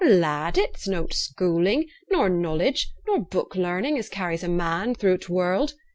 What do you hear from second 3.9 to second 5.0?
as carries a man